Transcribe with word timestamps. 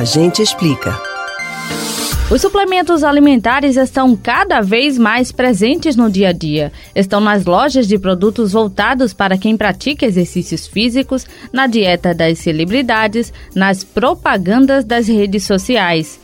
A 0.00 0.04
gente 0.04 0.40
explica. 0.40 0.98
Os 2.30 2.40
suplementos 2.40 3.04
alimentares 3.04 3.76
estão 3.76 4.16
cada 4.16 4.62
vez 4.62 4.96
mais 4.96 5.30
presentes 5.30 5.94
no 5.94 6.10
dia 6.10 6.30
a 6.30 6.32
dia. 6.32 6.72
Estão 6.94 7.20
nas 7.20 7.44
lojas 7.44 7.86
de 7.86 7.98
produtos 7.98 8.52
voltados 8.52 9.12
para 9.12 9.36
quem 9.36 9.58
pratica 9.58 10.06
exercícios 10.06 10.66
físicos, 10.66 11.26
na 11.52 11.66
dieta 11.66 12.14
das 12.14 12.38
celebridades, 12.38 13.30
nas 13.54 13.84
propagandas 13.84 14.86
das 14.86 15.06
redes 15.06 15.44
sociais. 15.44 16.18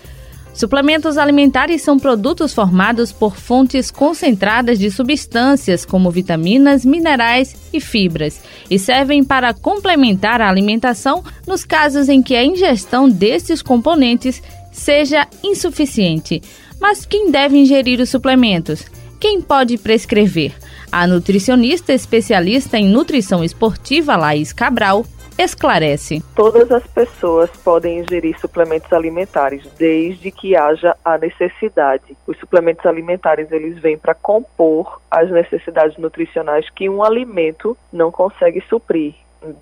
Suplementos 0.56 1.18
alimentares 1.18 1.82
são 1.82 1.98
produtos 1.98 2.54
formados 2.54 3.12
por 3.12 3.36
fontes 3.36 3.90
concentradas 3.90 4.78
de 4.78 4.90
substâncias 4.90 5.84
como 5.84 6.10
vitaminas, 6.10 6.82
minerais 6.82 7.54
e 7.74 7.78
fibras 7.78 8.40
e 8.70 8.78
servem 8.78 9.22
para 9.22 9.52
complementar 9.52 10.40
a 10.40 10.48
alimentação 10.48 11.22
nos 11.46 11.62
casos 11.62 12.08
em 12.08 12.22
que 12.22 12.34
a 12.34 12.42
ingestão 12.42 13.06
desses 13.06 13.60
componentes 13.60 14.42
seja 14.72 15.28
insuficiente. 15.44 16.42
Mas 16.80 17.04
quem 17.04 17.30
deve 17.30 17.58
ingerir 17.58 18.00
os 18.00 18.08
suplementos? 18.08 18.86
Quem 19.20 19.42
pode 19.42 19.76
prescrever? 19.76 20.54
A 20.90 21.06
nutricionista 21.06 21.92
especialista 21.92 22.78
em 22.78 22.88
nutrição 22.88 23.44
esportiva 23.44 24.16
Laís 24.16 24.54
Cabral 24.54 25.04
esclarece. 25.38 26.22
Todas 26.34 26.70
as 26.70 26.86
pessoas 26.86 27.50
podem 27.62 27.98
ingerir 27.98 28.38
suplementos 28.40 28.92
alimentares, 28.92 29.66
desde 29.78 30.30
que 30.30 30.56
haja 30.56 30.96
a 31.04 31.18
necessidade. 31.18 32.16
Os 32.26 32.38
suplementos 32.38 32.86
alimentares, 32.86 33.50
eles 33.52 33.78
vêm 33.78 33.98
para 33.98 34.14
compor 34.14 35.00
as 35.10 35.30
necessidades 35.30 35.96
nutricionais 35.98 36.68
que 36.70 36.88
um 36.88 37.02
alimento 37.02 37.76
não 37.92 38.10
consegue 38.10 38.62
suprir 38.68 39.14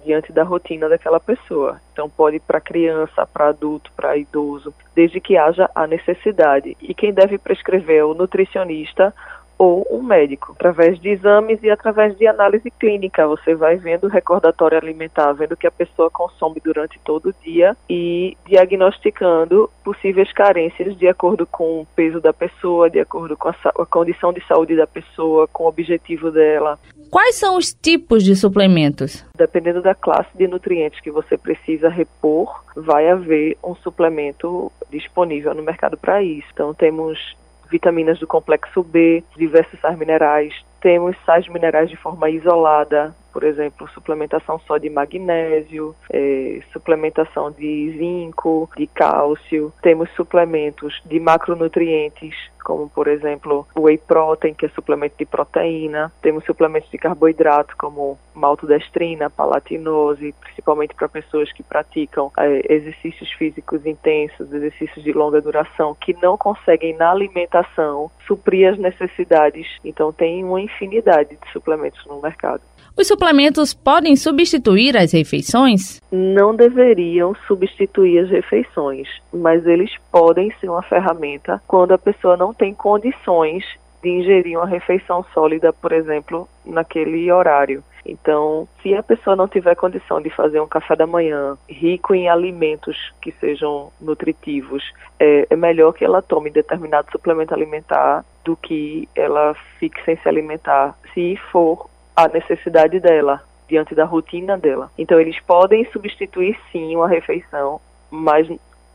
diante 0.04 0.32
da 0.32 0.42
rotina 0.42 0.88
daquela 0.88 1.20
pessoa. 1.20 1.80
Então 1.92 2.08
pode 2.08 2.38
para 2.40 2.60
criança, 2.60 3.26
para 3.26 3.48
adulto, 3.48 3.90
para 3.96 4.16
idoso, 4.16 4.72
desde 4.94 5.20
que 5.20 5.36
haja 5.36 5.68
a 5.74 5.86
necessidade. 5.86 6.76
E 6.80 6.94
quem 6.94 7.12
deve 7.12 7.38
prescrever 7.38 7.98
é 7.98 8.04
o 8.04 8.14
nutricionista 8.14 9.14
ou 9.58 9.86
um 9.90 10.02
médico. 10.02 10.52
Através 10.52 10.98
de 11.00 11.10
exames 11.10 11.62
e 11.62 11.70
através 11.70 12.16
de 12.16 12.26
análise 12.26 12.70
clínica, 12.70 13.26
você 13.26 13.54
vai 13.54 13.76
vendo 13.76 14.04
o 14.04 14.10
recordatório 14.10 14.78
alimentar, 14.78 15.32
vendo 15.32 15.52
o 15.52 15.56
que 15.56 15.66
a 15.66 15.70
pessoa 15.70 16.10
consome 16.10 16.60
durante 16.62 16.98
todo 17.04 17.30
o 17.30 17.34
dia 17.44 17.76
e 17.88 18.36
diagnosticando 18.46 19.70
possíveis 19.84 20.32
carências 20.32 20.96
de 20.96 21.08
acordo 21.08 21.46
com 21.46 21.80
o 21.80 21.86
peso 21.94 22.20
da 22.20 22.32
pessoa, 22.32 22.90
de 22.90 23.00
acordo 23.00 23.36
com 23.36 23.48
a, 23.48 23.54
a 23.64 23.86
condição 23.86 24.32
de 24.32 24.44
saúde 24.46 24.76
da 24.76 24.86
pessoa, 24.86 25.46
com 25.48 25.64
o 25.64 25.68
objetivo 25.68 26.30
dela. 26.30 26.78
Quais 27.10 27.36
são 27.36 27.56
os 27.56 27.72
tipos 27.72 28.24
de 28.24 28.34
suplementos? 28.34 29.24
Dependendo 29.36 29.80
da 29.80 29.94
classe 29.94 30.30
de 30.36 30.48
nutrientes 30.48 31.00
que 31.00 31.10
você 31.10 31.38
precisa 31.38 31.88
repor, 31.88 32.64
vai 32.74 33.08
haver 33.08 33.56
um 33.62 33.74
suplemento 33.76 34.72
disponível 34.90 35.54
no 35.54 35.62
mercado 35.62 35.96
para 35.96 36.22
isso. 36.22 36.48
Então 36.52 36.74
temos 36.74 37.36
vitaminas 37.70 38.18
do 38.18 38.26
complexo 38.26 38.82
B, 38.82 39.24
diversos 39.36 39.80
sais 39.80 39.96
minerais. 39.96 40.54
Temos 40.80 41.16
sais 41.24 41.48
minerais 41.48 41.88
de 41.90 41.96
forma 41.96 42.30
isolada, 42.30 43.14
por 43.34 43.42
exemplo, 43.42 43.88
suplementação 43.88 44.60
só 44.60 44.78
de 44.78 44.88
magnésio, 44.88 45.92
é, 46.08 46.60
suplementação 46.72 47.50
de 47.50 47.90
zinco, 47.98 48.70
de 48.76 48.86
cálcio. 48.86 49.72
Temos 49.82 50.08
suplementos 50.10 51.02
de 51.04 51.18
macronutrientes, 51.18 52.32
como 52.62 52.88
por 52.88 53.08
exemplo 53.08 53.66
o 53.74 53.82
whey 53.82 53.98
protein, 53.98 54.54
que 54.54 54.66
é 54.66 54.68
suplemento 54.68 55.16
de 55.18 55.26
proteína. 55.26 56.12
Temos 56.22 56.44
suplementos 56.44 56.88
de 56.92 56.96
carboidrato, 56.96 57.76
como 57.76 58.16
maltodestrina, 58.32 59.28
palatinose, 59.28 60.32
principalmente 60.40 60.94
para 60.94 61.08
pessoas 61.08 61.52
que 61.52 61.64
praticam 61.64 62.30
é, 62.38 62.72
exercícios 62.72 63.32
físicos 63.32 63.84
intensos, 63.84 64.52
exercícios 64.52 65.04
de 65.04 65.12
longa 65.12 65.40
duração, 65.40 65.92
que 66.00 66.14
não 66.22 66.38
conseguem 66.38 66.94
na 66.96 67.10
alimentação 67.10 68.12
suprir 68.28 68.72
as 68.72 68.78
necessidades. 68.78 69.66
Então 69.84 70.12
tem 70.12 70.44
uma 70.44 70.60
infinidade 70.60 71.36
de 71.36 71.52
suplementos 71.52 72.06
no 72.06 72.22
mercado. 72.22 72.62
Os 72.96 73.08
suplementos 73.08 73.74
podem 73.74 74.14
substituir 74.14 74.96
as 74.96 75.12
refeições? 75.12 76.00
Não 76.12 76.54
deveriam 76.54 77.34
substituir 77.46 78.20
as 78.20 78.30
refeições, 78.30 79.08
mas 79.32 79.66
eles 79.66 79.90
podem 80.12 80.52
ser 80.60 80.68
uma 80.68 80.82
ferramenta 80.82 81.60
quando 81.66 81.90
a 81.90 81.98
pessoa 81.98 82.36
não 82.36 82.54
tem 82.54 82.72
condições 82.72 83.64
de 84.00 84.10
ingerir 84.10 84.56
uma 84.56 84.66
refeição 84.66 85.24
sólida, 85.34 85.72
por 85.72 85.90
exemplo, 85.90 86.48
naquele 86.64 87.32
horário. 87.32 87.82
Então, 88.06 88.68
se 88.80 88.94
a 88.94 89.02
pessoa 89.02 89.34
não 89.34 89.48
tiver 89.48 89.74
condição 89.74 90.20
de 90.20 90.30
fazer 90.30 90.60
um 90.60 90.66
café 90.68 90.94
da 90.94 91.06
manhã 91.06 91.56
rico 91.68 92.14
em 92.14 92.28
alimentos 92.28 92.96
que 93.20 93.32
sejam 93.40 93.90
nutritivos, 94.00 94.84
é, 95.18 95.46
é 95.50 95.56
melhor 95.56 95.92
que 95.92 96.04
ela 96.04 96.22
tome 96.22 96.50
determinado 96.50 97.10
suplemento 97.10 97.54
alimentar 97.54 98.24
do 98.44 98.54
que 98.54 99.08
ela 99.16 99.54
fique 99.80 100.00
sem 100.04 100.16
se 100.18 100.28
alimentar, 100.28 100.96
se 101.14 101.36
for 101.50 101.88
a 102.16 102.28
necessidade 102.28 103.00
dela, 103.00 103.42
diante 103.68 103.94
da 103.94 104.04
rotina 104.04 104.56
dela. 104.56 104.90
Então, 104.96 105.20
eles 105.20 105.38
podem 105.40 105.84
substituir 105.92 106.58
sim 106.70 106.94
uma 106.94 107.08
refeição, 107.08 107.80
mas 108.10 108.48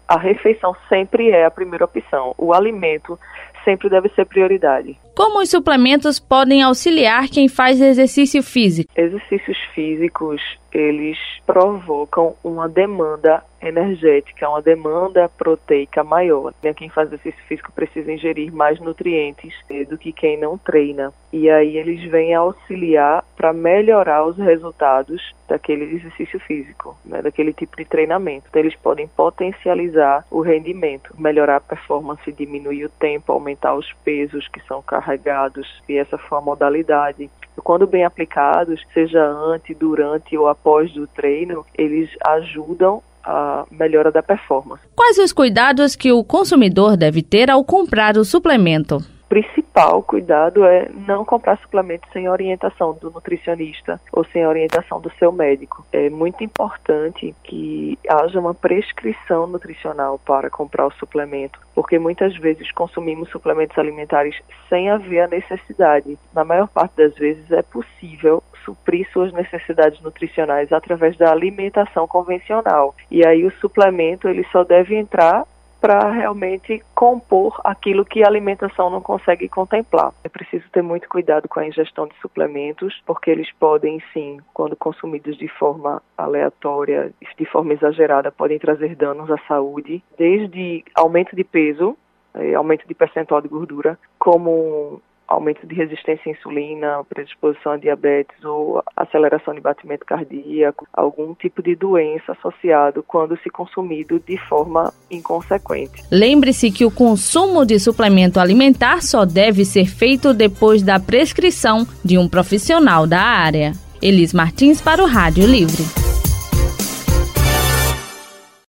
a 0.07 0.18
refeição 0.18 0.75
sempre 0.88 1.30
é 1.30 1.46
a 1.46 1.52
primeira 1.52 1.85
opção. 1.85 2.34
O 2.38 2.53
alimento 2.53 3.19
sempre 3.63 3.90
deve 3.90 4.09
ser 4.09 4.25
prioridade. 4.25 4.97
Como 5.16 5.40
os 5.40 5.50
suplementos 5.50 6.19
podem 6.19 6.63
auxiliar 6.63 7.28
quem 7.28 7.47
faz 7.47 7.80
exercício 7.80 8.41
físico? 8.41 8.91
Exercícios 8.96 9.57
físicos, 9.75 10.41
eles 10.72 11.18
provocam 11.46 12.35
uma 12.44 12.68
demanda 12.68 13.44
energética, 13.62 14.50
uma 14.50 14.62
demanda 14.62 15.30
proteica 15.30 16.03
maior. 16.03 16.53
Quem 16.75 16.90
faz 16.90 17.07
exercício 17.07 17.44
físico 17.46 17.72
precisa 17.72 18.12
ingerir 18.12 18.53
mais 18.53 18.80
nutrientes 18.80 19.53
eh, 19.69 19.84
do 19.84 19.97
que 19.97 20.12
quem 20.12 20.38
não 20.38 20.57
treina. 20.57 21.12
E 21.31 21.50
aí 21.50 21.78
eles 21.78 22.02
vêm 22.09 22.34
auxiliar 22.34 23.24
para 23.35 23.53
melhorar 23.53 24.25
os 24.25 24.38
resultados 24.38 25.34
daquele 25.47 25.96
exercício 25.96 26.40
físico, 26.40 26.96
né, 27.03 27.22
daquele 27.22 27.51
tipo 27.51 27.75
de 27.75 27.86
treinamento. 27.86 28.46
Então, 28.50 28.62
eles 28.62 28.75
podem 28.75 29.07
potencializar 29.07 30.25
o 30.30 30.41
rendimento, 30.41 31.13
melhorar 31.18 31.57
a 31.57 31.62
performance, 31.62 32.31
diminuir 32.31 32.86
o 32.86 32.90
tempo, 32.90 33.31
aumentar 33.31 33.75
os 33.75 33.91
pesos 34.06 34.47
que 34.47 34.62
são 34.62 34.81
carregados, 34.81 35.81
e 35.90 35.97
essa 35.97 36.18
foi 36.18 36.38
a 36.38 36.41
modalidade. 36.41 37.30
Quando 37.62 37.88
bem 37.88 38.03
aplicados, 38.03 38.81
seja 38.94 39.24
antes, 39.24 39.75
durante 39.78 40.38
ou 40.38 40.47
após 40.47 40.96
o 40.96 41.08
treino, 41.08 41.66
eles 41.78 42.09
ajudam 42.25 43.02
a 43.24 43.66
melhora 43.70 44.12
da 44.12 44.24
performance. 44.24 44.84
Quais 44.96 45.18
os 45.18 45.34
cuidados 45.34 45.96
que 45.96 46.12
o 46.12 46.24
consumidor 46.24 46.98
deve 46.98 47.22
ter 47.22 47.50
ao 47.50 47.64
comprar 47.64 48.18
o 48.18 48.25
suplemento? 48.25 48.98
Principal 49.30 50.02
cuidado 50.02 50.66
é 50.66 50.90
não 51.08 51.24
comprar 51.24 51.58
suplementos 51.60 52.10
sem 52.12 52.28
orientação 52.28 52.94
do 53.00 53.12
nutricionista 53.12 54.02
ou 54.12 54.26
sem 54.26 54.46
orientação 54.46 55.00
do 55.00 55.12
seu 55.12 55.32
médico. 55.32 55.86
É 55.94 56.10
muito 56.10 56.44
importante 56.44 57.36
que 57.44 57.98
haja 58.10 58.40
uma 58.40 58.56
prescrição 58.56 59.46
nutricional 59.46 60.20
para 60.20 60.50
comprar 60.50 60.88
o 60.88 60.94
suplemento, 60.94 61.60
porque 61.76 62.00
muitas 62.00 62.36
vezes 62.38 62.72
consumimos 62.72 63.30
suplementos 63.30 63.78
alimentares 63.78 64.36
sem 64.68 64.90
haver 64.90 65.22
a 65.22 65.28
necessidade. 65.28 66.18
Na 66.34 66.44
maior 66.44 66.68
parte 66.68 66.98
das 66.98 67.14
vezes 67.16 67.52
é 67.52 67.62
possível 67.62 68.44
suprir 68.66 69.08
suas 69.12 69.32
necessidades 69.34 70.02
nutricionais 70.02 70.72
através 70.72 71.18
da 71.18 71.32
alimentação 71.32 72.08
convencional. 72.08 72.96
E 73.10 73.26
aí 73.26 73.46
o 73.46 73.52
suplemento 73.60 74.28
ele 74.28 74.46
só 74.52 74.64
deve 74.64 74.96
entrar 74.96 75.46
para 75.80 76.12
realmente 76.12 76.84
compor 76.94 77.60
aquilo 77.64 78.06
que 78.06 78.24
a 78.24 78.28
alimentação 78.28 78.90
não 78.90 79.02
consegue 79.02 79.48
contemplar. 79.48 80.14
É 80.24 80.30
preciso 80.30 80.66
ter 80.72 80.82
muito 80.82 81.08
cuidado 81.08 81.48
com 81.48 81.60
a 81.60 81.68
ingestão 81.68 82.08
de 82.08 82.16
suplementos, 82.22 83.02
porque 83.06 83.32
eles 83.32 83.52
podem 83.54 84.02
sim, 84.14 84.40
quando 84.54 84.76
consumidos 84.76 85.38
de 85.38 85.48
forma 85.48 86.02
aleatória, 86.18 87.12
de 87.38 87.46
forma 87.46 87.74
exagerada, 87.74 88.32
podem 88.32 88.60
trazer 88.60 88.96
danos 88.96 89.30
à 89.32 89.38
saúde, 89.48 90.04
desde 90.18 90.84
aumento 90.96 91.36
de 91.36 91.44
peso, 91.44 91.98
eh, 92.34 92.54
aumento 92.54 92.88
de 92.88 92.94
percentual 92.94 93.42
de 93.42 93.48
gordura, 93.48 93.98
como 94.18 95.02
aumento 95.30 95.66
de 95.68 95.76
resistência 95.76 96.24
à 96.26 96.31
insulina, 96.31 97.04
predisposição 97.08 97.74
a 97.74 97.78
diabetes 97.78 98.44
ou 98.44 98.84
aceleração 98.96 99.54
de 99.54 99.62
batimento 99.62 100.06
cardíaco, 100.06 100.88
algum 100.92 101.36
tipo 101.36 101.62
de 101.62 101.76
doença 101.76 102.31
associado 102.31 103.04
quando 103.08 103.38
se 103.40 103.50
consumido 103.50 104.20
de 104.20 104.38
forma 104.50 104.92
inconsequente. 105.12 106.04
Lembre-se 106.12 106.72
que 106.72 106.84
o 106.84 106.92
consumo 106.92 107.66
de 107.66 107.80
suplemento 107.80 108.40
alimentar 108.40 109.02
só 109.04 109.24
deve 109.24 109.64
ser 109.64 109.86
feito 109.86 110.34
depois 110.34 110.81
da 110.81 111.00
prescrição 111.00 111.86
de 112.04 112.18
um 112.18 112.28
profissional 112.28 113.06
da 113.06 113.22
área. 113.22 113.74
Elis 114.02 114.34
Martins 114.34 114.82
para 114.82 115.04
o 115.04 115.06
Rádio 115.06 115.46
Livre. 115.46 116.09